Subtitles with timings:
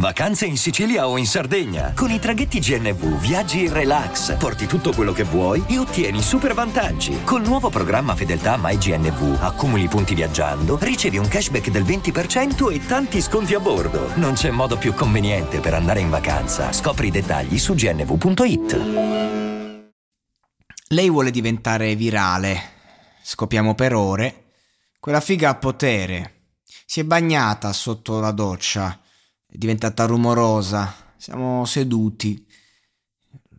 [0.00, 1.92] Vacanze in Sicilia o in Sardegna.
[1.94, 6.54] Con i traghetti GNV viaggi in relax, porti tutto quello che vuoi e ottieni super
[6.54, 7.22] vantaggi.
[7.22, 13.20] Col nuovo programma Fedeltà MyGNV accumuli punti viaggiando, ricevi un cashback del 20% e tanti
[13.20, 14.16] sconti a bordo.
[14.16, 16.72] Non c'è modo più conveniente per andare in vacanza.
[16.72, 18.80] Scopri i dettagli su gnv.it.
[20.88, 22.58] Lei vuole diventare virale.
[23.22, 24.52] Scopiamo per ore.
[24.98, 26.52] Quella figa ha potere.
[26.86, 28.98] Si è bagnata sotto la doccia
[29.50, 32.46] è diventata rumorosa, siamo seduti.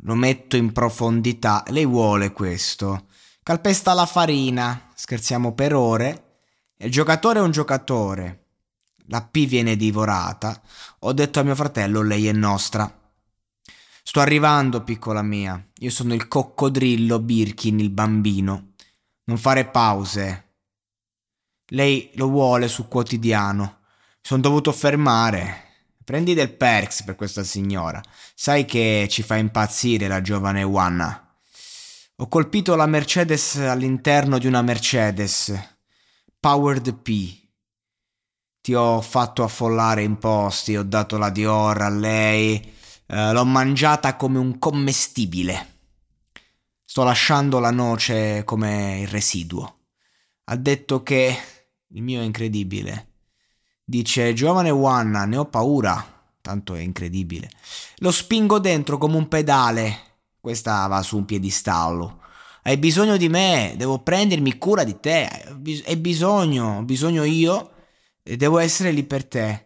[0.04, 3.08] Lo metto in profondità, lei vuole questo.
[3.44, 6.38] Calpesta la farina, scherziamo per ore.
[6.78, 8.46] Il giocatore è un giocatore.
[9.08, 10.62] La P viene divorata.
[11.00, 12.90] Ho detto a mio fratello, lei è nostra.
[14.02, 15.62] Sto arrivando, piccola mia.
[15.80, 18.76] Io sono il coccodrillo Birkin, il bambino.
[19.26, 20.54] Non fare pause.
[21.68, 23.80] Lei lo vuole su quotidiano.
[24.22, 25.71] Sono dovuto fermare.
[26.04, 28.02] Prendi del perks per questa signora.
[28.34, 31.38] Sai che ci fa impazzire la giovane Wanna.
[32.18, 35.54] Ho colpito la Mercedes all'interno di una Mercedes.
[36.40, 37.40] Powered P.
[38.62, 42.74] Ti ho fatto affollare in posti, ho dato la Dior a lei,
[43.08, 45.80] eh, l'ho mangiata come un commestibile.
[46.84, 49.80] Sto lasciando la noce come il residuo.
[50.46, 51.38] Ha detto che
[51.88, 53.11] il mio è incredibile
[53.92, 56.24] Dice, giovane Wanna, ne ho paura.
[56.40, 57.50] Tanto è incredibile.
[57.98, 59.98] Lo spingo dentro come un pedale.
[60.40, 62.22] Questa va su un piedistallo.
[62.64, 65.28] Hai bisogno di me, devo prendermi cura di te.
[65.86, 67.72] Hai bisogno, ho bisogno io
[68.24, 69.66] e devo essere lì per te.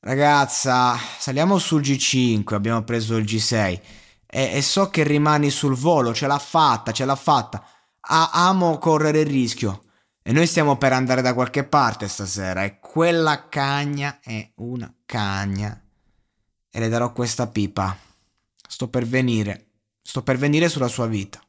[0.00, 3.80] Ragazza, saliamo sul G5, abbiamo preso il G6
[4.26, 7.62] e, e so che rimani sul volo, ce l'ha fatta, ce l'ha fatta.
[8.00, 9.82] A- amo correre il rischio.
[10.28, 15.80] E noi stiamo per andare da qualche parte stasera e quella cagna è una cagna.
[16.68, 17.96] E le darò questa pipa.
[18.66, 19.66] Sto per venire.
[20.02, 21.40] Sto per venire sulla sua vita.